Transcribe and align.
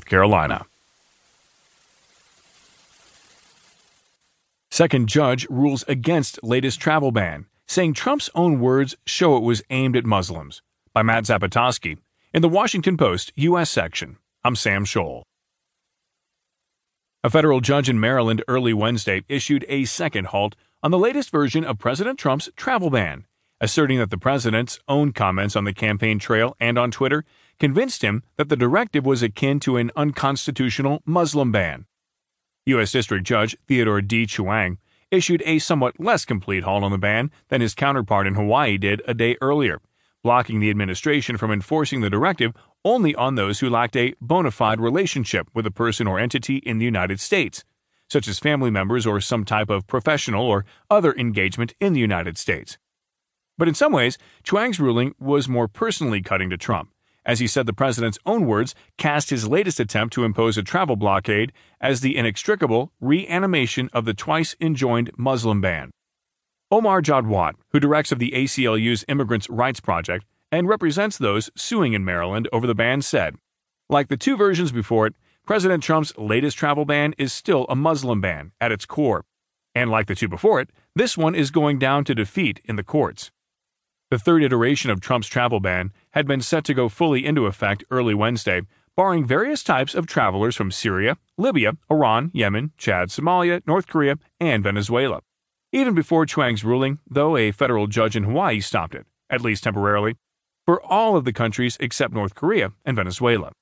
North 0.00 0.08
Carolina. 0.08 0.64
Second 4.70 5.10
judge 5.10 5.46
rules 5.50 5.84
against 5.88 6.42
latest 6.42 6.80
travel 6.80 7.12
ban, 7.12 7.44
saying 7.66 7.92
Trump's 7.92 8.30
own 8.34 8.60
words 8.60 8.96
show 9.04 9.36
it 9.36 9.42
was 9.42 9.62
aimed 9.68 9.96
at 9.96 10.06
Muslims. 10.06 10.62
By 10.94 11.02
Matt 11.02 11.24
Zapotosky 11.24 11.98
in 12.32 12.40
the 12.40 12.48
Washington 12.48 12.96
Post, 12.96 13.32
U.S. 13.36 13.70
section. 13.70 14.16
I'm 14.42 14.56
Sam 14.56 14.86
Scholl. 14.86 15.22
A 17.22 17.28
federal 17.28 17.60
judge 17.60 17.90
in 17.90 18.00
Maryland 18.00 18.42
early 18.48 18.72
Wednesday 18.72 19.22
issued 19.28 19.66
a 19.68 19.84
second 19.84 20.28
halt 20.28 20.56
on 20.82 20.90
the 20.90 20.98
latest 20.98 21.30
version 21.30 21.62
of 21.62 21.78
President 21.78 22.18
Trump's 22.18 22.48
travel 22.56 22.88
ban, 22.88 23.26
asserting 23.60 23.98
that 23.98 24.08
the 24.08 24.16
president's 24.16 24.80
own 24.88 25.12
comments 25.12 25.56
on 25.56 25.64
the 25.64 25.74
campaign 25.74 26.18
trail 26.18 26.56
and 26.58 26.78
on 26.78 26.90
Twitter 26.90 27.26
convinced 27.60 28.02
him 28.02 28.22
that 28.36 28.48
the 28.48 28.56
directive 28.56 29.04
was 29.04 29.22
akin 29.22 29.60
to 29.60 29.76
an 29.76 29.92
unconstitutional 29.94 31.02
Muslim 31.04 31.52
ban. 31.52 31.86
U.S. 32.66 32.90
District 32.90 33.24
Judge 33.24 33.56
Theodore 33.68 34.00
D. 34.00 34.26
Chuang 34.26 34.78
issued 35.10 35.42
a 35.44 35.58
somewhat 35.58 36.00
less 36.00 36.24
complete 36.24 36.64
halt 36.64 36.82
on 36.82 36.90
the 36.90 36.98
ban 36.98 37.30
than 37.48 37.60
his 37.60 37.74
counterpart 37.74 38.26
in 38.26 38.34
Hawaii 38.34 38.78
did 38.78 39.02
a 39.06 39.14
day 39.14 39.36
earlier, 39.40 39.80
blocking 40.22 40.60
the 40.60 40.70
administration 40.70 41.36
from 41.36 41.50
enforcing 41.50 42.00
the 42.00 42.10
directive 42.10 42.52
only 42.84 43.14
on 43.14 43.34
those 43.34 43.60
who 43.60 43.68
lacked 43.68 43.96
a 43.96 44.14
bona 44.20 44.50
fide 44.50 44.80
relationship 44.80 45.48
with 45.52 45.66
a 45.66 45.70
person 45.70 46.06
or 46.06 46.18
entity 46.18 46.56
in 46.58 46.78
the 46.78 46.84
United 46.84 47.20
States, 47.20 47.64
such 48.08 48.26
as 48.26 48.38
family 48.38 48.70
members 48.70 49.06
or 49.06 49.20
some 49.20 49.44
type 49.44 49.68
of 49.68 49.86
professional 49.86 50.46
or 50.46 50.64
other 50.90 51.12
engagement 51.14 51.74
in 51.78 51.92
the 51.92 52.00
United 52.00 52.38
States. 52.38 52.78
But 53.58 53.68
in 53.68 53.74
some 53.74 53.92
ways, 53.92 54.16
Chuang's 54.42 54.80
ruling 54.80 55.14
was 55.18 55.48
more 55.48 55.68
personally 55.68 56.22
cutting 56.22 56.48
to 56.48 56.56
Trump 56.56 56.90
as 57.24 57.38
he 57.38 57.46
said 57.46 57.66
the 57.66 57.72
president's 57.72 58.18
own 58.26 58.46
words 58.46 58.74
cast 58.96 59.30
his 59.30 59.48
latest 59.48 59.80
attempt 59.80 60.12
to 60.14 60.24
impose 60.24 60.56
a 60.56 60.62
travel 60.62 60.96
blockade 60.96 61.52
as 61.80 62.00
the 62.00 62.16
inextricable 62.16 62.92
reanimation 63.00 63.88
of 63.92 64.04
the 64.04 64.14
twice 64.14 64.56
enjoined 64.60 65.10
Muslim 65.16 65.60
ban. 65.60 65.90
Omar 66.70 67.02
Jadwat, 67.02 67.54
who 67.70 67.80
directs 67.80 68.12
of 68.12 68.18
the 68.18 68.30
ACLU's 68.30 69.04
Immigrants' 69.08 69.50
Rights 69.50 69.80
Project 69.80 70.24
and 70.52 70.68
represents 70.68 71.18
those 71.18 71.50
suing 71.56 71.92
in 71.92 72.04
Maryland 72.04 72.48
over 72.52 72.66
the 72.66 72.74
ban, 72.74 73.02
said, 73.02 73.36
Like 73.88 74.08
the 74.08 74.16
two 74.16 74.36
versions 74.36 74.72
before 74.72 75.06
it, 75.06 75.14
President 75.46 75.82
Trump's 75.82 76.16
latest 76.16 76.56
travel 76.56 76.84
ban 76.84 77.14
is 77.18 77.32
still 77.32 77.66
a 77.68 77.74
Muslim 77.74 78.20
ban 78.20 78.52
at 78.60 78.72
its 78.72 78.86
core. 78.86 79.24
And 79.74 79.90
like 79.90 80.06
the 80.06 80.14
two 80.14 80.28
before 80.28 80.60
it, 80.60 80.70
this 80.94 81.16
one 81.16 81.34
is 81.34 81.50
going 81.50 81.78
down 81.78 82.04
to 82.04 82.14
defeat 82.14 82.60
in 82.64 82.76
the 82.76 82.84
courts. 82.84 83.30
The 84.10 84.18
third 84.18 84.42
iteration 84.42 84.90
of 84.90 85.00
Trump's 85.00 85.28
travel 85.28 85.60
ban 85.60 85.92
had 86.10 86.26
been 86.26 86.40
set 86.40 86.64
to 86.64 86.74
go 86.74 86.88
fully 86.88 87.24
into 87.24 87.46
effect 87.46 87.84
early 87.92 88.12
Wednesday, 88.12 88.62
barring 88.96 89.24
various 89.24 89.62
types 89.62 89.94
of 89.94 90.08
travelers 90.08 90.56
from 90.56 90.72
Syria, 90.72 91.16
Libya, 91.38 91.74
Iran, 91.88 92.32
Yemen, 92.34 92.72
Chad, 92.76 93.10
Somalia, 93.10 93.64
North 93.68 93.86
Korea, 93.86 94.18
and 94.40 94.64
Venezuela. 94.64 95.20
Even 95.70 95.94
before 95.94 96.26
Chuang's 96.26 96.64
ruling, 96.64 96.98
though, 97.08 97.36
a 97.36 97.52
federal 97.52 97.86
judge 97.86 98.16
in 98.16 98.24
Hawaii 98.24 98.58
stopped 98.60 98.96
it, 98.96 99.06
at 99.30 99.42
least 99.42 99.62
temporarily, 99.62 100.16
for 100.66 100.82
all 100.82 101.16
of 101.16 101.24
the 101.24 101.32
countries 101.32 101.76
except 101.78 102.12
North 102.12 102.34
Korea 102.34 102.72
and 102.84 102.96
Venezuela. 102.96 103.52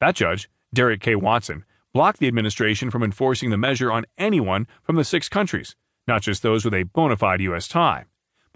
That 0.00 0.16
judge, 0.16 0.50
Derrick 0.74 1.00
K. 1.00 1.14
Watson, 1.14 1.64
blocked 1.94 2.18
the 2.18 2.26
administration 2.26 2.90
from 2.90 3.04
enforcing 3.04 3.50
the 3.50 3.56
measure 3.56 3.92
on 3.92 4.06
anyone 4.18 4.66
from 4.82 4.96
the 4.96 5.04
six 5.04 5.28
countries, 5.28 5.76
not 6.08 6.22
just 6.22 6.42
those 6.42 6.64
with 6.64 6.74
a 6.74 6.82
bona 6.82 7.16
fide 7.16 7.40
U.S. 7.42 7.68
tie. 7.68 8.06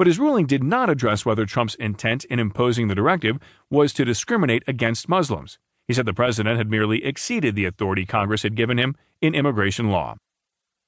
But 0.03 0.09
his 0.09 0.19
ruling 0.19 0.47
did 0.47 0.65
not 0.65 0.91
address 0.91 1.25
whether 1.25 1.47
Trump's 1.47 1.77
intent 1.77 2.25
in 2.25 2.41
imposing 2.41 2.89
the 2.89 2.95
directive 2.97 3.39
was 3.71 3.93
to 3.93 4.05
discriminate 4.05 4.65
against 4.67 5.09
Muslims. 5.09 5.61
He 5.87 5.95
said 5.95 6.07
the 6.07 6.13
president 6.13 6.59
had 6.59 6.69
merely 6.69 7.05
exceeded 7.05 7.55
the 7.55 7.67
authority 7.67 8.05
Congress 8.05 8.43
had 8.43 8.57
given 8.57 8.79
him 8.79 8.97
in 9.21 9.33
immigration 9.33 9.93
law. 9.93 10.17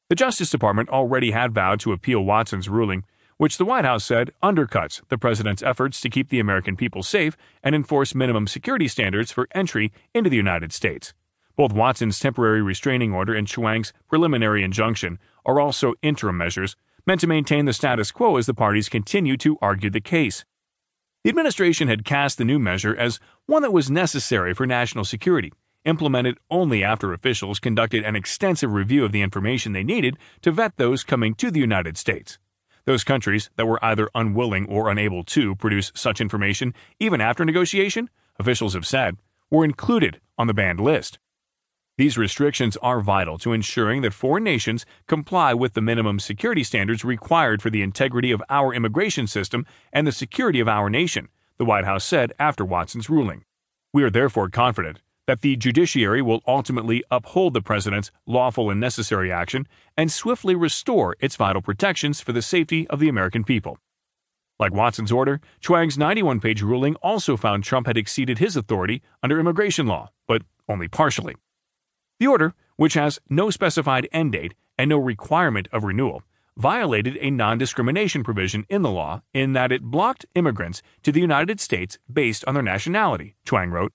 The 0.09 0.17
Justice 0.17 0.51
Department 0.51 0.89
already 0.89 1.31
had 1.31 1.55
vowed 1.55 1.79
to 1.79 1.92
appeal 1.92 2.25
Watson's 2.25 2.69
ruling, 2.69 3.05
which 3.37 3.57
the 3.57 3.65
White 3.65 3.85
House 3.85 4.05
said 4.05 4.33
undercuts 4.42 5.01
the 5.11 5.17
president's 5.17 5.63
efforts 5.63 6.01
to 6.01 6.11
keep 6.11 6.31
the 6.31 6.41
American 6.41 6.75
people 6.75 7.05
safe 7.05 7.36
and 7.63 7.73
enforce 7.73 8.17
minimum 8.17 8.48
security 8.48 8.89
standards 8.89 9.31
for 9.31 9.46
entry 9.55 9.92
into 10.13 10.29
the 10.29 10.36
United 10.36 10.73
States. 10.73 11.14
Both 11.55 11.73
Watson's 11.73 12.19
temporary 12.19 12.63
restraining 12.63 13.13
order 13.13 13.33
and 13.33 13.46
Chuang's 13.46 13.92
preliminary 14.08 14.64
injunction 14.64 15.20
are 15.46 15.61
also 15.61 15.95
interim 16.02 16.36
measures 16.36 16.75
meant 17.07 17.20
to 17.20 17.27
maintain 17.27 17.65
the 17.65 17.73
status 17.73 18.11
quo 18.11 18.37
as 18.37 18.47
the 18.47 18.55
parties 18.55 18.89
continue 18.89 19.37
to 19.37 19.59
argue 19.61 19.91
the 19.91 20.01
case. 20.01 20.45
The 21.23 21.31
administration 21.31 21.89
had 21.89 22.05
cast 22.05 22.39
the 22.39 22.45
new 22.45 22.59
measure 22.59 22.95
as 22.95 23.20
one 23.47 23.63
that 23.63 23.73
was 23.73 23.91
necessary 23.91 24.55
for 24.55 24.67
national 24.67 25.05
security, 25.05 25.53
implemented 25.85 26.39
only 26.51 26.83
after 26.83 27.13
officials 27.13 27.59
conducted 27.59 28.05
an 28.05 28.17
extensive 28.17 28.73
review 28.73 29.05
of 29.05 29.13
the 29.13 29.23
information 29.23 29.73
they 29.73 29.85
needed 29.85 30.19
to 30.43 30.53
vet 30.53 30.77
those 30.77 31.05
coming 31.05 31.35
to 31.35 31.51
the 31.51 31.61
United 31.61 31.97
States. 31.97 32.39
Those 32.85 33.05
countries 33.05 33.51
that 33.57 33.67
were 33.67 33.83
either 33.83 34.11
unwilling 34.14 34.67
or 34.69 34.91
unable 34.91 35.25
to 35.25 35.55
produce 35.57 35.93
such 35.95 36.20
information 36.20 36.75
even 37.01 37.20
after 37.20 37.45
negotiation, 37.45 38.11
officials 38.39 38.75
have 38.75 38.87
said, 38.87 39.17
were 39.51 39.64
included 39.64 40.20
on 40.37 40.47
the 40.47 40.55
banned 40.55 40.81
list. 40.81 41.19
These 41.97 42.19
restrictions 42.19 42.77
are 42.79 43.01
vital 43.01 43.39
to 43.39 43.53
ensuring 43.53 44.03
that 44.03 44.13
foreign 44.13 44.43
nations 44.43 44.85
comply 45.07 45.55
with 45.55 45.75
the 45.75 45.81
minimum 45.81 46.19
security 46.19 46.65
standards 46.65 47.05
required 47.05 47.63
for 47.63 47.71
the 47.71 47.83
integrity 47.83 48.33
of 48.33 48.43
our 48.51 48.75
immigration 48.75 49.29
system 49.29 49.65
and 49.93 50.05
the 50.05 50.11
security 50.11 50.59
of 50.59 50.67
our 50.67 50.91
nation, 50.91 51.29
the 51.57 51.65
White 51.65 51.85
House 51.85 52.05
said 52.05 52.33
after 52.37 52.65
Watson's 52.65 53.09
ruling. 53.09 53.45
We 53.93 54.03
are 54.03 54.11
therefore 54.11 54.49
confident 54.49 55.03
that 55.29 55.43
the 55.43 55.55
judiciary 55.55 56.21
will 56.21 56.43
ultimately 56.49 57.05
uphold 57.13 57.55
the 57.55 57.63
president's 57.63 58.11
lawful 58.27 58.71
and 58.71 58.81
necessary 58.81 59.31
action 59.31 59.69
and 59.97 60.11
swiftly 60.11 60.57
restore 60.57 61.15
its 61.21 61.37
vital 61.37 61.63
protections 61.63 62.21
for 62.21 62.33
the 62.33 62.43
safety 62.43 62.89
of 62.89 62.99
the 62.99 63.09
American 63.09 63.45
people. 63.45 63.79
Like 64.59 64.73
Watson's 64.73 65.13
order, 65.13 65.41
Chuang's 65.61 65.97
91 65.97 66.41
page 66.41 66.61
ruling 66.61 66.97
also 66.97 67.37
found 67.37 67.63
Trump 67.63 67.87
had 67.87 67.97
exceeded 67.97 68.39
his 68.39 68.57
authority 68.57 69.01
under 69.23 69.39
immigration 69.39 69.87
law, 69.87 70.11
but 70.27 70.43
only 70.69 70.89
partially. 70.89 71.37
The 72.20 72.27
order, 72.27 72.55
which 72.77 72.95
has 72.95 73.19
no 73.29 73.51
specified 73.51 74.08
end 74.13 74.33
date 74.33 74.55
and 74.79 74.89
no 74.89 74.98
requirement 74.98 75.69
of 75.73 75.85
renewal, 75.85 76.23
violated 76.57 77.19
a 77.20 77.30
non 77.30 77.58
discrimination 77.58 78.23
provision 78.23 78.64
in 78.69 78.83
the 78.83 78.91
law 78.91 79.23
in 79.33 79.52
that 79.52 79.73
it 79.73 79.83
blocked 79.83 80.27
immigrants 80.35 80.83
to 81.02 81.13
the 81.13 81.20
United 81.20 81.61
States 81.61 81.98
based 82.13 82.45
on 82.47 82.55
their 82.55 82.63
nationality, 82.63 83.35
Chuang 83.45 83.70
wrote. 83.70 83.92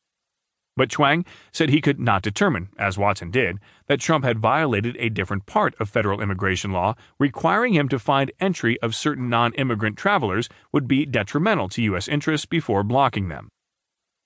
But 0.75 0.89
Chuang 0.89 1.25
said 1.51 1.69
he 1.69 1.81
could 1.81 1.99
not 1.99 2.21
determine, 2.21 2.69
as 2.77 2.97
Watson 2.97 3.31
did, 3.31 3.59
that 3.87 3.99
Trump 3.99 4.23
had 4.23 4.39
violated 4.39 4.95
a 4.97 5.09
different 5.09 5.45
part 5.45 5.75
of 5.79 5.89
federal 5.89 6.21
immigration 6.21 6.71
law 6.71 6.95
requiring 7.19 7.73
him 7.73 7.89
to 7.89 7.99
find 7.99 8.31
entry 8.39 8.79
of 8.81 8.95
certain 8.95 9.29
non 9.29 9.53
immigrant 9.55 9.97
travelers 9.97 10.47
would 10.71 10.87
be 10.87 11.05
detrimental 11.05 11.67
to 11.69 11.81
U.S. 11.83 12.07
interests 12.07 12.45
before 12.45 12.83
blocking 12.83 13.27
them. 13.27 13.49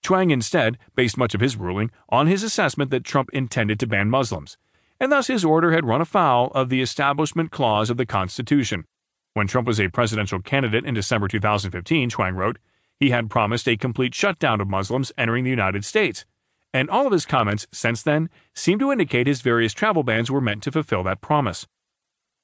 Chuang 0.05 0.31
instead 0.31 0.77
based 0.95 1.17
much 1.17 1.33
of 1.33 1.41
his 1.41 1.55
ruling 1.55 1.89
on 2.09 2.27
his 2.27 2.43
assessment 2.43 2.91
that 2.91 3.03
Trump 3.03 3.29
intended 3.31 3.79
to 3.79 3.87
ban 3.87 4.09
Muslims, 4.09 4.57
and 4.99 5.11
thus 5.11 5.27
his 5.27 5.45
order 5.45 5.71
had 5.71 5.85
run 5.85 6.01
afoul 6.01 6.51
of 6.53 6.69
the 6.69 6.81
Establishment 6.81 7.51
Clause 7.51 7.89
of 7.89 7.97
the 7.97 8.05
Constitution. 8.05 8.85
When 9.33 9.47
Trump 9.47 9.67
was 9.67 9.79
a 9.79 9.87
presidential 9.87 10.39
candidate 10.39 10.85
in 10.85 10.93
December 10.93 11.27
2015, 11.27 12.09
Chuang 12.09 12.35
wrote, 12.35 12.59
he 12.99 13.09
had 13.09 13.29
promised 13.29 13.67
a 13.67 13.75
complete 13.75 14.13
shutdown 14.13 14.61
of 14.61 14.69
Muslims 14.69 15.11
entering 15.17 15.43
the 15.43 15.49
United 15.49 15.83
States, 15.83 16.25
and 16.73 16.89
all 16.89 17.05
of 17.05 17.11
his 17.11 17.25
comments 17.25 17.67
since 17.71 18.03
then 18.03 18.29
seem 18.53 18.79
to 18.79 18.91
indicate 18.91 19.27
his 19.27 19.41
various 19.41 19.73
travel 19.73 20.03
bans 20.03 20.29
were 20.29 20.41
meant 20.41 20.63
to 20.63 20.71
fulfill 20.71 21.03
that 21.03 21.21
promise. 21.21 21.67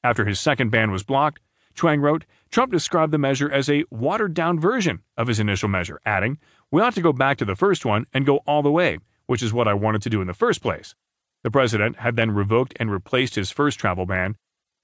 After 0.04 0.26
his 0.26 0.40
second 0.40 0.70
ban 0.70 0.92
was 0.92 1.04
blocked, 1.04 1.42
Chuang 1.76 2.02
wrote, 2.02 2.26
Trump 2.52 2.72
described 2.72 3.14
the 3.14 3.18
measure 3.18 3.52
as 3.52 3.70
a 3.70 3.86
watered 3.90 4.34
down 4.34 4.60
version 4.60 5.02
of 5.16 5.28
his 5.28 5.40
initial 5.40 5.70
measure, 5.70 6.02
adding, 6.06 6.38
We 6.72 6.82
ought 6.82 6.94
to 6.96 7.02
go 7.02 7.14
back 7.14 7.38
to 7.38 7.46
the 7.46 7.56
first 7.56 7.86
one 7.86 8.06
and 8.14 8.26
go 8.26 8.38
all 8.46 8.62
the 8.62 8.72
way, 8.72 9.00
which 9.26 9.42
is 9.42 9.54
what 9.54 9.68
I 9.68 9.74
wanted 9.74 10.02
to 10.04 10.10
do 10.10 10.22
in 10.22 10.28
the 10.28 10.34
first 10.34 10.62
place. 10.62 10.96
The 11.44 11.52
president 11.52 11.98
had 11.98 12.16
then 12.16 12.32
revoked 12.32 12.74
and 12.80 12.92
replaced 12.92 13.36
his 13.36 13.52
first 13.52 13.80
travel 13.80 14.06
ban, 14.06 14.36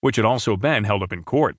which 0.01 0.15
had 0.15 0.25
also 0.25 0.57
been 0.57 0.83
held 0.83 1.03
up 1.03 1.13
in 1.13 1.23
court. 1.23 1.57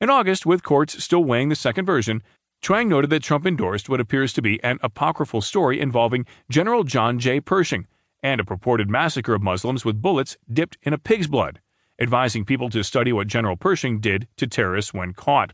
In 0.00 0.10
August, 0.10 0.44
with 0.44 0.62
courts 0.62 1.02
still 1.02 1.24
weighing 1.24 1.48
the 1.48 1.56
second 1.56 1.86
version, 1.86 2.22
Chuang 2.60 2.88
noted 2.88 3.10
that 3.10 3.22
Trump 3.22 3.46
endorsed 3.46 3.88
what 3.88 4.00
appears 4.00 4.32
to 4.34 4.42
be 4.42 4.62
an 4.62 4.78
apocryphal 4.82 5.40
story 5.40 5.80
involving 5.80 6.26
General 6.50 6.84
John 6.84 7.18
J. 7.18 7.40
Pershing 7.40 7.86
and 8.22 8.40
a 8.40 8.44
purported 8.44 8.90
massacre 8.90 9.34
of 9.34 9.42
Muslims 9.42 9.84
with 9.84 10.02
bullets 10.02 10.36
dipped 10.52 10.76
in 10.82 10.92
a 10.92 10.98
pig's 10.98 11.28
blood 11.28 11.60
advising 12.00 12.44
people 12.44 12.70
to 12.70 12.84
study 12.84 13.12
what 13.12 13.26
General 13.26 13.56
Pershing 13.56 14.00
did 14.00 14.28
to 14.36 14.46
terrorists 14.46 14.94
when 14.94 15.12
caught. 15.12 15.52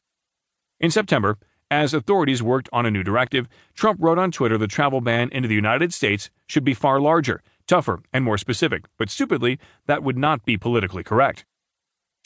In 0.78 0.90
September, 0.90 1.38
as 1.70 1.94
authorities 1.94 2.42
worked 2.42 2.68
on 2.72 2.86
a 2.86 2.90
new 2.90 3.02
directive, 3.02 3.48
Trump 3.74 3.98
wrote 4.02 4.18
on 4.18 4.30
Twitter 4.30 4.58
the 4.58 4.66
travel 4.66 5.00
ban 5.00 5.28
into 5.30 5.48
the 5.48 5.54
United 5.54 5.92
States 5.92 6.30
should 6.46 6.64
be 6.64 6.74
far 6.74 7.00
larger, 7.00 7.42
tougher, 7.66 8.00
and 8.12 8.24
more 8.24 8.38
specific, 8.38 8.84
but 8.98 9.10
stupidly, 9.10 9.58
that 9.86 10.02
would 10.02 10.18
not 10.18 10.44
be 10.44 10.56
politically 10.56 11.02
correct. 11.02 11.44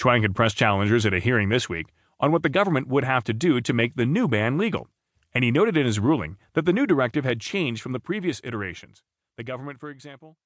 Chuang 0.01 0.23
had 0.23 0.35
pressed 0.35 0.57
challengers 0.57 1.07
at 1.07 1.15
a 1.15 1.19
hearing 1.19 1.49
this 1.49 1.69
week 1.69 1.87
on 2.21 2.33
what 2.33 2.43
the 2.43 2.49
government 2.49 2.89
would 2.89 3.05
have 3.05 3.25
to 3.25 3.33
do 3.33 3.61
to 3.61 3.73
make 3.73 3.95
the 3.97 4.07
new 4.07 4.29
ban 4.29 4.59
legal, 4.59 4.89
and 5.33 5.45
he 5.45 5.51
noted 5.51 5.77
in 5.77 5.87
his 5.87 6.01
ruling 6.01 6.37
that 6.55 6.67
the 6.67 6.73
new 6.73 6.87
directive 6.87 7.25
had 7.25 7.41
changed 7.41 7.81
from 7.81 7.93
the 7.93 8.01
previous 8.01 8.41
iterations. 8.45 9.03
The 9.37 9.45
government, 9.45 9.79
for 9.79 9.91
example, 9.91 10.37